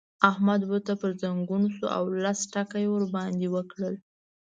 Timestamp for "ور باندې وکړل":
2.91-3.95